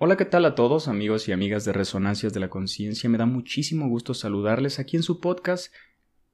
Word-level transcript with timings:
Hola, 0.00 0.16
¿qué 0.16 0.24
tal 0.24 0.44
a 0.44 0.54
todos 0.54 0.86
amigos 0.86 1.26
y 1.26 1.32
amigas 1.32 1.64
de 1.64 1.72
Resonancias 1.72 2.32
de 2.32 2.38
la 2.38 2.48
Conciencia? 2.48 3.10
Me 3.10 3.18
da 3.18 3.26
muchísimo 3.26 3.88
gusto 3.88 4.14
saludarles 4.14 4.78
aquí 4.78 4.96
en 4.96 5.02
su 5.02 5.18
podcast. 5.18 5.74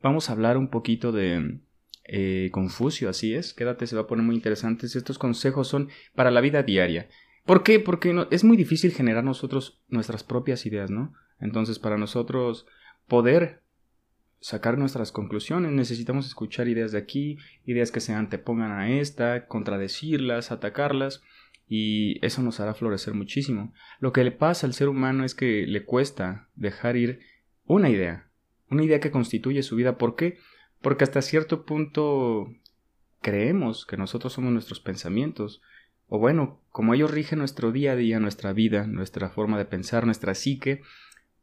Vamos 0.02 0.29
a 0.29 0.34
hablar 0.34 0.58
un 0.58 0.68
poquito 0.68 1.13
de 1.13 1.60
eh, 2.05 2.50
Confucio, 2.53 3.08
así 3.08 3.35
es. 3.35 3.55
Quédate, 3.55 3.87
se 3.87 3.97
va 3.97 4.03
a 4.03 4.07
poner 4.07 4.23
muy 4.23 4.35
interesante. 4.35 4.85
Estos 4.85 5.17
consejos 5.17 5.67
son 5.67 5.89
para 6.15 6.31
la 6.31 6.42
vida 6.42 6.63
diaria. 6.63 7.08
¿Por 7.47 7.63
qué? 7.63 7.81
Porque 7.81 8.27
es 8.30 8.45
muy 8.45 8.59
difícil 8.59 8.93
generar 8.93 9.25
nosotros 9.25 9.83
nuestras 9.89 10.25
propias 10.25 10.67
ideas, 10.67 10.91
¿no? 10.91 11.15
Entonces, 11.41 11.79
para 11.79 11.96
nosotros 11.96 12.67
poder 13.09 13.62
sacar 14.41 14.77
nuestras 14.77 15.11
conclusiones 15.11 15.73
necesitamos 15.73 16.27
escuchar 16.27 16.69
ideas 16.69 16.93
de 16.93 16.99
aquí, 16.99 17.39
ideas 17.65 17.91
que 17.91 18.01
se 18.01 18.12
antepongan 18.12 18.73
a 18.73 18.91
esta, 18.91 19.46
contradecirlas, 19.46 20.53
atacarlas 20.53 21.23
y 21.69 22.25
eso 22.25 22.43
nos 22.43 22.61
hará 22.61 22.75
florecer 22.75 23.15
muchísimo. 23.15 23.73
Lo 24.01 24.12
que 24.12 24.25
le 24.25 24.33
pasa 24.33 24.67
al 24.67 24.75
ser 24.75 24.88
humano 24.88 25.25
es 25.25 25.34
que 25.34 25.66
le 25.66 25.84
cuesta 25.84 26.48
dejar 26.55 26.97
ir 26.97 27.21
una 27.66 27.88
idea, 27.88 28.29
una 28.71 28.84
idea 28.84 29.01
que 29.01 29.11
constituye 29.11 29.62
su 29.62 29.77
vida. 29.77 29.97
¿Por 29.97 30.16
qué? 30.16 30.38
Porque 30.80 31.05
hasta 31.05 31.23
cierto 31.23 31.65
punto 31.65 32.48
creemos 33.23 33.87
que 33.87 33.97
nosotros 33.97 34.33
somos 34.35 34.52
nuestros 34.52 34.80
pensamientos, 34.80 35.62
o 36.09 36.19
bueno, 36.19 36.61
como 36.69 36.93
ellos 36.93 37.11
rigen 37.11 37.38
nuestro 37.38 37.73
día 37.73 37.93
a 37.93 37.96
día, 37.96 38.21
nuestra 38.21 38.52
vida, 38.52 38.87
nuestra 38.87 39.30
forma 39.30 39.57
de 39.57 39.65
pensar, 39.65 40.05
nuestra 40.05 40.35
psique, 40.35 40.83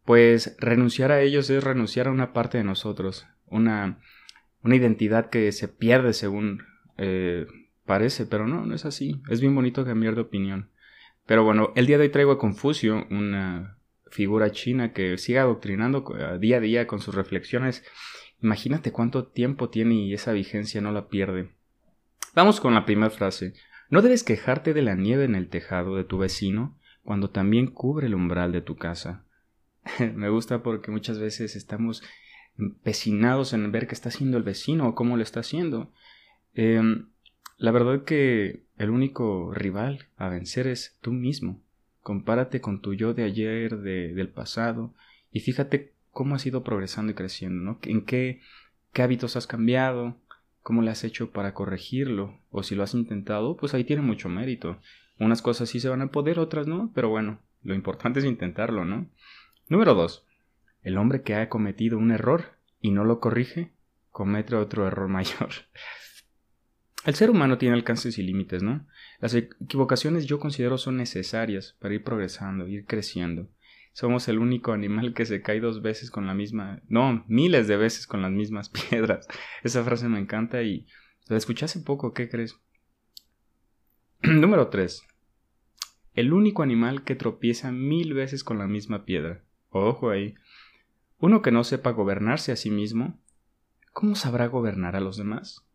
pues 0.05 0.55
renunciar 0.59 1.11
a 1.11 1.21
ellos 1.21 1.49
es 1.49 1.63
renunciar 1.63 2.07
a 2.07 2.11
una 2.11 2.33
parte 2.33 2.59
de 2.59 2.63
nosotros, 2.63 3.27
una, 3.47 3.99
una 4.63 4.75
identidad 4.75 5.29
que 5.29 5.51
se 5.51 5.67
pierde 5.67 6.13
según 6.13 6.63
eh, 6.97 7.47
Parece, 7.91 8.25
pero 8.25 8.47
no, 8.47 8.65
no 8.65 8.73
es 8.73 8.85
así. 8.85 9.21
Es 9.27 9.41
bien 9.41 9.53
bonito 9.53 9.83
cambiar 9.83 10.15
de 10.15 10.21
opinión. 10.21 10.69
Pero 11.25 11.43
bueno, 11.43 11.73
el 11.75 11.87
día 11.87 11.97
de 11.97 12.05
hoy 12.05 12.09
traigo 12.09 12.31
a 12.31 12.37
Confucio, 12.37 13.05
una 13.09 13.79
figura 14.09 14.53
china 14.53 14.93
que 14.93 15.17
sigue 15.17 15.39
adoctrinando 15.39 16.05
día 16.39 16.55
a 16.55 16.59
día 16.61 16.87
con 16.87 17.01
sus 17.01 17.13
reflexiones. 17.13 17.83
Imagínate 18.41 18.93
cuánto 18.93 19.27
tiempo 19.27 19.69
tiene 19.69 19.95
y 19.95 20.13
esa 20.13 20.31
vigencia 20.31 20.79
no 20.79 20.93
la 20.93 21.09
pierde. 21.09 21.51
Vamos 22.33 22.61
con 22.61 22.73
la 22.73 22.85
primera 22.85 23.09
frase. 23.09 23.55
No 23.89 24.01
debes 24.01 24.23
quejarte 24.23 24.73
de 24.73 24.83
la 24.83 24.95
nieve 24.95 25.25
en 25.25 25.35
el 25.35 25.49
tejado 25.49 25.97
de 25.97 26.05
tu 26.05 26.17
vecino 26.17 26.77
cuando 27.03 27.29
también 27.29 27.67
cubre 27.67 28.07
el 28.07 28.15
umbral 28.15 28.53
de 28.53 28.61
tu 28.61 28.77
casa. 28.77 29.25
Me 30.15 30.29
gusta 30.29 30.63
porque 30.63 30.91
muchas 30.91 31.19
veces 31.19 31.57
estamos 31.57 32.03
empecinados 32.57 33.51
en 33.51 33.69
ver 33.69 33.85
qué 33.85 33.95
está 33.95 34.07
haciendo 34.07 34.37
el 34.37 34.43
vecino 34.43 34.87
o 34.87 34.95
cómo 34.95 35.17
lo 35.17 35.23
está 35.23 35.41
haciendo. 35.41 35.91
Eh, 36.53 36.81
la 37.61 37.69
verdad 37.69 38.05
que 38.05 38.63
el 38.79 38.89
único 38.89 39.53
rival 39.53 40.07
a 40.17 40.29
vencer 40.29 40.65
es 40.65 40.97
tú 40.99 41.11
mismo. 41.11 41.61
Compárate 42.01 42.59
con 42.59 42.81
tu 42.81 42.95
yo 42.95 43.13
de 43.13 43.23
ayer, 43.23 43.77
de, 43.77 44.15
del 44.15 44.29
pasado, 44.29 44.95
y 45.31 45.41
fíjate 45.41 45.93
cómo 46.09 46.33
has 46.33 46.43
ido 46.47 46.63
progresando 46.63 47.11
y 47.11 47.15
creciendo, 47.15 47.61
¿no? 47.61 47.79
En 47.83 48.03
qué, 48.03 48.41
qué 48.93 49.03
hábitos 49.03 49.35
has 49.35 49.45
cambiado, 49.45 50.17
cómo 50.63 50.81
le 50.81 50.89
has 50.89 51.03
hecho 51.03 51.29
para 51.29 51.53
corregirlo, 51.53 52.35
o 52.49 52.63
si 52.63 52.73
lo 52.73 52.81
has 52.81 52.95
intentado, 52.95 53.55
pues 53.57 53.75
ahí 53.75 53.83
tiene 53.83 54.01
mucho 54.01 54.27
mérito. 54.27 54.79
Unas 55.19 55.43
cosas 55.43 55.69
sí 55.69 55.79
se 55.79 55.89
van 55.89 56.01
a 56.01 56.09
poder, 56.09 56.39
otras 56.39 56.65
no, 56.65 56.91
pero 56.95 57.09
bueno, 57.09 57.37
lo 57.61 57.75
importante 57.75 58.21
es 58.21 58.25
intentarlo, 58.25 58.85
¿no? 58.85 59.05
Número 59.69 59.93
dos. 59.93 60.25
El 60.81 60.97
hombre 60.97 61.21
que 61.21 61.35
ha 61.35 61.47
cometido 61.47 61.99
un 61.99 62.09
error 62.09 62.53
y 62.81 62.89
no 62.89 63.05
lo 63.05 63.19
corrige, 63.19 63.69
comete 64.09 64.55
otro 64.55 64.87
error 64.87 65.07
mayor. 65.09 65.51
El 67.03 67.15
ser 67.15 67.31
humano 67.31 67.57
tiene 67.57 67.75
alcances 67.75 68.19
y 68.19 68.23
límites, 68.23 68.61
¿no? 68.61 68.85
Las 69.19 69.33
equivocaciones 69.33 70.27
yo 70.27 70.39
considero 70.39 70.77
son 70.77 70.97
necesarias 70.97 71.75
para 71.79 71.95
ir 71.95 72.03
progresando, 72.03 72.67
ir 72.67 72.85
creciendo. 72.85 73.49
Somos 73.93 74.27
el 74.27 74.39
único 74.39 74.71
animal 74.71 75.13
que 75.13 75.25
se 75.25 75.41
cae 75.41 75.59
dos 75.59 75.81
veces 75.81 76.11
con 76.11 76.27
la 76.27 76.33
misma, 76.33 76.81
no, 76.87 77.25
miles 77.27 77.67
de 77.67 77.77
veces 77.77 78.07
con 78.07 78.21
las 78.21 78.31
mismas 78.31 78.69
piedras. 78.89 79.27
Esa 79.63 79.83
frase 79.83 80.07
me 80.07 80.19
encanta 80.19 80.61
y 80.61 80.85
la 81.27 81.37
escuché 81.37 81.65
poco, 81.83 82.13
¿qué 82.13 82.29
crees? 82.29 82.59
Número 84.21 84.67
3. 84.67 85.03
El 86.13 86.33
único 86.33 86.61
animal 86.61 87.03
que 87.03 87.15
tropieza 87.15 87.71
mil 87.71 88.13
veces 88.13 88.43
con 88.43 88.59
la 88.59 88.67
misma 88.67 89.05
piedra. 89.05 89.43
Ojo 89.69 90.09
ahí. 90.09 90.35
Uno 91.17 91.41
que 91.41 91.51
no 91.51 91.63
sepa 91.63 91.91
gobernarse 91.91 92.51
a 92.51 92.55
sí 92.55 92.69
mismo, 92.69 93.19
¿cómo 93.93 94.15
sabrá 94.15 94.47
gobernar 94.47 94.95
a 94.95 94.99
los 94.99 95.17
demás? 95.17 95.65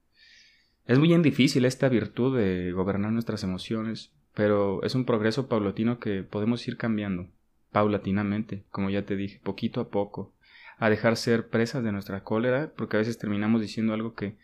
Es 0.86 0.98
muy 0.98 1.16
difícil 1.19 1.64
esta 1.64 1.88
virtud 1.88 2.36
de 2.38 2.70
gobernar 2.72 3.10
nuestras 3.10 3.42
emociones, 3.42 4.12
pero 4.34 4.82
es 4.84 4.94
un 4.94 5.04
progreso 5.04 5.48
paulatino 5.48 5.98
que 5.98 6.22
podemos 6.22 6.66
ir 6.69 6.76
cambiando, 6.76 7.28
paulatinamente, 7.72 8.64
como 8.70 8.91
ya 8.91 9.04
te 9.04 9.16
dije, 9.16 9.41
poquito 9.42 9.80
a 9.80 9.88
poco, 9.91 10.32
a 10.78 10.88
dejar 10.88 11.16
ser 11.16 11.48
presas 11.48 11.82
de 11.82 11.91
nuestra 11.91 12.22
cólera, 12.22 12.72
porque 12.76 12.97
a 12.97 13.00
veces 13.00 13.19
terminamos 13.19 13.60
diciendo 13.60 13.94
algo 13.94 14.14
que, 14.14 14.36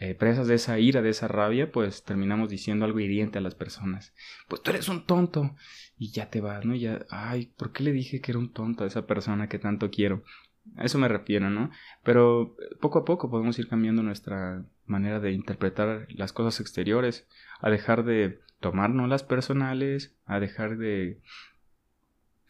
eh, 0.00 0.14
presas 0.14 0.46
de 0.46 0.54
esa 0.54 0.78
ira, 0.78 1.02
de 1.02 1.10
esa 1.10 1.26
rabia, 1.26 1.72
pues 1.72 2.04
terminamos 2.04 2.48
diciendo 2.48 2.84
algo 2.84 3.00
hiriente 3.00 3.38
a 3.38 3.40
las 3.40 3.56
personas. 3.56 4.14
Pues 4.46 4.62
tú 4.62 4.70
eres 4.70 4.88
un 4.88 5.04
tonto. 5.04 5.56
Y 5.98 6.12
ya 6.12 6.30
te 6.30 6.40
vas, 6.40 6.64
¿no? 6.64 6.76
ya, 6.76 7.04
ay, 7.10 7.52
¿por 7.56 7.72
qué 7.72 7.82
le 7.82 7.90
dije 7.90 8.20
que 8.20 8.30
era 8.30 8.38
un 8.38 8.52
tonto 8.52 8.84
a 8.84 8.86
esa 8.86 9.06
persona 9.06 9.48
que 9.48 9.58
tanto 9.58 9.90
quiero? 9.90 10.22
A 10.76 10.84
eso 10.84 10.98
me 10.98 11.08
refiero, 11.08 11.50
¿no? 11.50 11.70
Pero 12.02 12.56
eh, 12.60 12.76
poco 12.80 13.00
a 13.00 13.04
poco 13.04 13.30
podemos 13.30 13.58
ir 13.58 13.68
cambiando 13.68 14.02
nuestra 14.02 14.64
manera 14.86 15.20
de 15.20 15.32
interpretar 15.32 16.06
las 16.10 16.32
cosas 16.32 16.60
exteriores, 16.60 17.26
a 17.60 17.70
dejar 17.70 18.04
de 18.04 18.40
tomarnos 18.60 19.08
las 19.08 19.22
personales, 19.22 20.16
a 20.26 20.40
dejar 20.40 20.78
de 20.78 21.20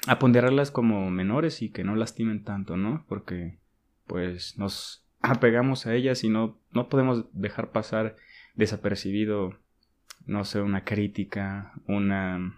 a 0.07 0.19
ponderarlas 0.19 0.71
como 0.71 1.11
menores 1.11 1.61
y 1.61 1.71
que 1.71 1.85
no 1.85 1.97
lastimen 1.97 2.45
tanto, 2.45 2.77
¿no? 2.77 3.05
Porque 3.09 3.59
pues 4.07 4.57
nos 4.59 5.05
apegamos 5.21 5.87
a 5.87 5.95
ellas 5.95 6.25
y 6.25 6.29
no, 6.29 6.59
no 6.73 6.89
podemos 6.89 7.27
dejar 7.33 7.71
pasar 7.73 8.17
desapercibido, 8.55 9.59
no 10.27 10.45
sé, 10.45 10.61
una 10.61 10.85
crítica, 10.85 11.73
una, 11.87 12.57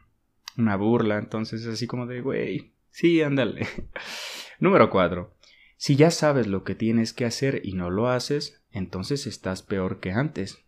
una 0.56 0.77
burla, 0.77 1.19
entonces 1.19 1.62
es 1.62 1.69
así 1.69 1.87
como 1.87 2.06
de, 2.06 2.21
güey, 2.21 2.72
sí, 2.91 3.22
ándale. 3.22 3.66
Número 4.60 4.91
4. 4.91 5.34
Si 5.81 5.97
ya 5.97 6.11
sabes 6.11 6.47
lo 6.47 6.63
que 6.63 6.75
tienes 6.75 7.15
que 7.15 7.25
hacer 7.25 7.63
y 7.65 7.73
no 7.73 7.89
lo 7.89 8.11
haces, 8.11 8.63
entonces 8.71 9.27
estás 9.27 9.63
peor 9.63 9.99
que 9.99 10.13
antes. 10.13 10.59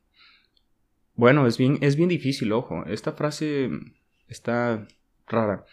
Bueno, 1.17 1.47
es 1.47 1.59
bien, 1.59 1.77
es 1.83 1.97
bien 1.97 2.09
difícil, 2.09 2.51
ojo. 2.53 2.87
Esta 2.87 3.13
frase 3.13 3.69
está 4.27 4.89
rara, 5.27 5.67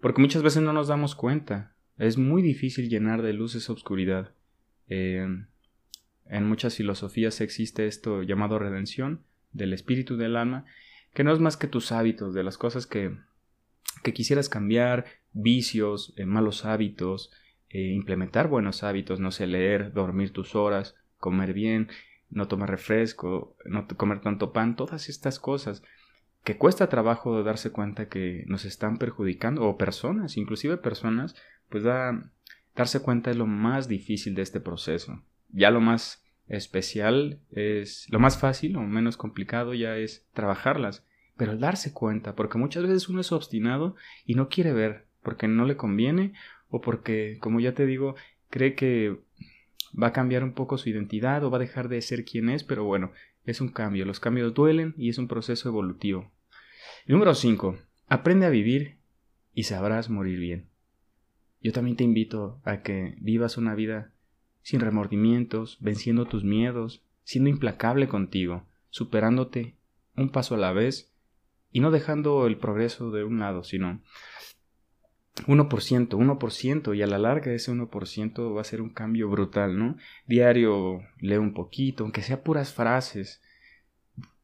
porque 0.00 0.22
muchas 0.22 0.42
veces 0.42 0.62
no 0.62 0.72
nos 0.72 0.88
damos 0.88 1.14
cuenta. 1.14 1.74
Es 1.98 2.16
muy 2.16 2.40
difícil 2.40 2.88
llenar 2.88 3.20
de 3.20 3.34
luz 3.34 3.54
esa 3.54 3.74
oscuridad. 3.74 4.32
Eh, 4.88 5.28
en 6.30 6.48
muchas 6.48 6.74
filosofías 6.74 7.42
existe 7.42 7.88
esto 7.88 8.22
llamado 8.22 8.58
redención 8.58 9.20
del 9.52 9.74
espíritu 9.74 10.16
del 10.16 10.36
alma, 10.36 10.64
que 11.12 11.22
no 11.22 11.34
es 11.34 11.38
más 11.38 11.58
que 11.58 11.66
tus 11.66 11.92
hábitos, 11.92 12.32
de 12.32 12.44
las 12.44 12.56
cosas 12.56 12.86
que, 12.86 13.14
que 14.02 14.14
quisieras 14.14 14.48
cambiar, 14.48 15.04
vicios, 15.34 16.14
eh, 16.16 16.24
malos 16.24 16.64
hábitos, 16.64 17.30
eh, 17.76 17.92
implementar 17.92 18.48
buenos 18.48 18.82
hábitos, 18.82 19.20
no 19.20 19.30
sé, 19.30 19.46
leer, 19.46 19.92
dormir 19.92 20.32
tus 20.32 20.54
horas, 20.54 20.94
comer 21.18 21.52
bien, 21.52 21.88
no 22.30 22.48
tomar 22.48 22.70
refresco, 22.70 23.54
no 23.66 23.86
comer 23.86 24.22
tanto 24.22 24.54
pan, 24.54 24.76
todas 24.76 25.10
estas 25.10 25.38
cosas 25.38 25.82
que 26.42 26.56
cuesta 26.56 26.88
trabajo 26.88 27.42
darse 27.42 27.72
cuenta 27.72 28.08
que 28.08 28.44
nos 28.46 28.64
están 28.64 28.96
perjudicando, 28.96 29.68
o 29.68 29.76
personas, 29.76 30.38
inclusive 30.38 30.78
personas, 30.78 31.34
pues 31.68 31.84
da, 31.84 32.30
darse 32.74 33.02
cuenta 33.02 33.30
es 33.30 33.36
lo 33.36 33.46
más 33.46 33.88
difícil 33.88 34.34
de 34.34 34.42
este 34.42 34.60
proceso. 34.60 35.22
Ya 35.50 35.70
lo 35.70 35.82
más 35.82 36.24
especial 36.48 37.40
es, 37.50 38.06
lo 38.10 38.20
más 38.20 38.38
fácil 38.38 38.76
o 38.76 38.80
menos 38.80 39.18
complicado 39.18 39.74
ya 39.74 39.98
es 39.98 40.24
trabajarlas, 40.32 41.04
pero 41.36 41.58
darse 41.58 41.92
cuenta, 41.92 42.34
porque 42.34 42.56
muchas 42.56 42.84
veces 42.84 43.10
uno 43.10 43.20
es 43.20 43.32
obstinado 43.32 43.96
y 44.24 44.34
no 44.34 44.48
quiere 44.48 44.72
ver, 44.72 45.04
porque 45.22 45.48
no 45.48 45.66
le 45.66 45.76
conviene 45.76 46.32
o 46.70 46.80
porque, 46.80 47.38
como 47.40 47.60
ya 47.60 47.74
te 47.74 47.86
digo, 47.86 48.16
cree 48.50 48.74
que 48.74 49.16
va 50.00 50.08
a 50.08 50.12
cambiar 50.12 50.44
un 50.44 50.52
poco 50.52 50.78
su 50.78 50.88
identidad 50.88 51.44
o 51.44 51.50
va 51.50 51.58
a 51.58 51.60
dejar 51.60 51.88
de 51.88 52.00
ser 52.02 52.24
quien 52.24 52.48
es, 52.48 52.64
pero 52.64 52.84
bueno, 52.84 53.12
es 53.44 53.60
un 53.60 53.68
cambio, 53.68 54.04
los 54.04 54.20
cambios 54.20 54.54
duelen 54.54 54.94
y 54.96 55.08
es 55.08 55.18
un 55.18 55.28
proceso 55.28 55.68
evolutivo. 55.68 56.30
Número 57.06 57.34
5. 57.34 57.78
Aprende 58.08 58.46
a 58.46 58.50
vivir 58.50 58.96
y 59.54 59.64
sabrás 59.64 60.10
morir 60.10 60.38
bien. 60.38 60.66
Yo 61.62 61.72
también 61.72 61.96
te 61.96 62.04
invito 62.04 62.60
a 62.64 62.82
que 62.82 63.14
vivas 63.18 63.56
una 63.56 63.74
vida 63.74 64.12
sin 64.62 64.80
remordimientos, 64.80 65.78
venciendo 65.80 66.26
tus 66.26 66.44
miedos, 66.44 67.02
siendo 67.22 67.50
implacable 67.50 68.08
contigo, 68.08 68.64
superándote 68.90 69.74
un 70.16 70.30
paso 70.30 70.54
a 70.56 70.58
la 70.58 70.72
vez 70.72 71.12
y 71.72 71.80
no 71.80 71.90
dejando 71.90 72.46
el 72.46 72.56
progreso 72.56 73.10
de 73.10 73.24
un 73.24 73.38
lado, 73.38 73.64
sino 73.64 74.00
1%, 75.46 76.08
1%, 76.08 76.96
y 76.96 77.02
a 77.02 77.06
la 77.06 77.18
larga 77.18 77.52
ese 77.52 77.72
1% 77.72 78.56
va 78.56 78.60
a 78.60 78.64
ser 78.64 78.80
un 78.80 78.90
cambio 78.90 79.28
brutal, 79.28 79.78
¿no? 79.78 79.96
Diario 80.26 81.02
lee 81.20 81.36
un 81.36 81.52
poquito, 81.52 82.04
aunque 82.04 82.22
sea 82.22 82.42
puras 82.42 82.72
frases. 82.72 83.42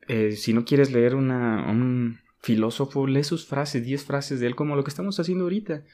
Eh, 0.09 0.33
si 0.33 0.53
no 0.53 0.65
quieres 0.65 0.93
leer 0.93 1.15
una, 1.15 1.71
un 1.71 2.21
filósofo, 2.41 3.07
lee 3.07 3.25
sus 3.25 3.47
frases, 3.47 3.85
10 3.85 4.05
frases 4.05 4.41
de 4.41 4.47
él, 4.47 4.55
como 4.55 4.77
lo 4.77 4.85
que 4.85 4.91
estamos 4.91 5.19
haciendo 5.19 5.45
ahorita. 5.45 5.85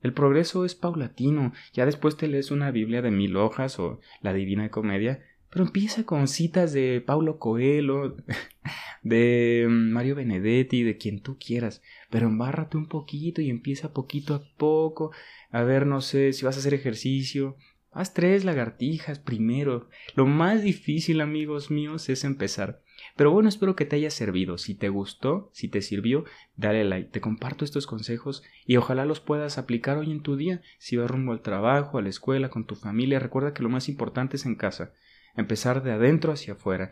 El 0.00 0.12
progreso 0.12 0.64
es 0.64 0.74
paulatino. 0.74 1.52
Ya 1.72 1.84
después 1.84 2.16
te 2.16 2.28
lees 2.28 2.50
una 2.50 2.70
Biblia 2.70 3.02
de 3.02 3.10
mil 3.10 3.36
hojas 3.36 3.78
o 3.78 4.00
la 4.22 4.32
Divina 4.32 4.70
Comedia, 4.70 5.24
pero 5.50 5.64
empieza 5.64 6.04
con 6.04 6.28
citas 6.28 6.72
de 6.72 7.02
Paulo 7.04 7.38
Coelho, 7.38 8.16
de 9.02 9.66
Mario 9.68 10.14
Benedetti, 10.14 10.82
de 10.82 10.98
quien 10.98 11.20
tú 11.20 11.38
quieras, 11.38 11.82
pero 12.10 12.26
embárrate 12.26 12.76
un 12.76 12.88
poquito 12.88 13.40
y 13.40 13.50
empieza 13.50 13.92
poquito 13.92 14.34
a 14.34 14.42
poco. 14.56 15.12
A 15.50 15.62
ver, 15.62 15.86
no 15.86 16.00
sé, 16.00 16.32
si 16.32 16.44
vas 16.44 16.56
a 16.56 16.60
hacer 16.60 16.74
ejercicio, 16.74 17.56
haz 17.92 18.12
tres 18.12 18.44
lagartijas 18.44 19.18
primero. 19.18 19.88
Lo 20.14 20.26
más 20.26 20.62
difícil, 20.62 21.20
amigos 21.20 21.70
míos, 21.70 22.08
es 22.08 22.24
empezar. 22.24 22.82
Pero 23.16 23.30
bueno, 23.30 23.48
espero 23.48 23.74
que 23.74 23.84
te 23.84 23.96
haya 23.96 24.10
servido. 24.10 24.58
Si 24.58 24.74
te 24.74 24.88
gustó, 24.88 25.50
si 25.52 25.68
te 25.68 25.82
sirvió, 25.82 26.24
dale 26.56 26.84
like. 26.84 27.10
Te 27.10 27.20
comparto 27.20 27.64
estos 27.64 27.86
consejos 27.86 28.42
y 28.66 28.76
ojalá 28.76 29.06
los 29.06 29.20
puedas 29.20 29.56
aplicar 29.56 29.96
hoy 29.96 30.10
en 30.10 30.22
tu 30.22 30.36
día. 30.36 30.60
Si 30.78 30.96
vas 30.96 31.10
rumbo 31.10 31.32
al 31.32 31.40
trabajo, 31.40 31.98
a 31.98 32.02
la 32.02 32.08
escuela, 32.08 32.50
con 32.50 32.66
tu 32.66 32.74
familia, 32.74 33.18
recuerda 33.18 33.54
que 33.54 33.62
lo 33.62 33.68
más 33.68 33.88
importante 33.88 34.36
es 34.36 34.44
en 34.44 34.56
casa 34.56 34.92
empezar 35.38 35.82
de 35.82 35.92
adentro 35.92 36.32
hacia 36.32 36.54
afuera, 36.54 36.90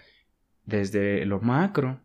desde 0.64 1.24
lo 1.26 1.40
macro, 1.40 2.00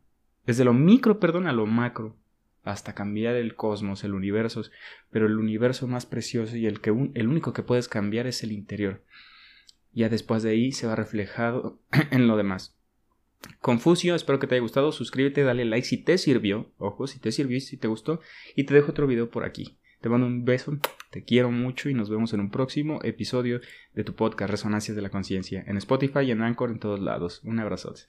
desde 0.46 0.66
lo 0.66 0.74
micro, 0.74 1.20
perdón, 1.20 1.48
a 1.48 1.54
lo 1.54 1.66
macro, 1.66 2.18
hasta 2.64 2.94
cambiar 2.94 3.36
el 3.36 3.56
cosmos, 3.56 4.04
el 4.04 4.14
universo, 4.14 4.64
pero 5.10 5.26
el 5.28 5.38
universo 5.38 5.88
más 5.88 6.06
precioso 6.06 6.56
y 6.58 6.66
el, 6.66 6.82
que 6.82 6.90
el 6.90 7.28
único 7.28 7.54
que 7.54 7.64
puedes 7.64 7.88
cambiar 7.88 8.28
es 8.28 8.44
el 8.44 8.52
interior. 8.52 9.04
Ya 9.94 10.10
después 10.10 10.44
de 10.44 10.52
ahí 10.52 10.72
se 10.72 10.88
va 10.88 10.96
reflejado 10.96 11.80
en 12.12 12.28
lo 12.28 12.38
demás. 12.38 12.78
Confucio, 13.60 14.14
espero 14.14 14.40
que 14.40 14.48
te 14.48 14.56
haya 14.56 14.62
gustado, 14.62 14.92
suscríbete, 14.92 15.44
dale 15.44 15.66
like 15.66 15.88
si 15.88 15.98
te 15.98 16.18
sirvió, 16.18 16.72
ojo, 16.78 17.08
si 17.08 17.20
te 17.20 17.32
sirvió 17.32 17.60
si 17.60 17.78
te 17.78 17.88
gustó, 17.88 18.22
y 18.56 18.66
te 18.66 18.74
dejo 18.74 18.92
otro 18.92 19.08
video 19.08 19.32
por 19.32 19.44
aquí. 19.44 19.80
Te 20.02 20.10
mando 20.10 20.26
un 20.26 20.46
beso, 20.46 20.78
te 21.12 21.24
quiero 21.24 21.52
mucho 21.52 21.88
y 21.88 21.94
nos 21.94 22.10
vemos 22.10 22.34
en 22.34 22.40
un 22.40 22.50
próximo 22.50 23.00
episodio 23.04 23.62
de 23.94 24.04
tu 24.04 24.16
podcast 24.16 24.50
Resonancias 24.50 24.96
de 24.96 25.04
la 25.04 25.12
Conciencia, 25.12 25.64
en 25.68 25.78
Spotify 25.78 26.22
y 26.22 26.32
en 26.32 26.42
Anchor 26.42 26.72
en 26.72 26.80
todos 26.80 27.00
lados. 27.00 27.42
Un 27.44 27.60
abrazote. 27.60 28.02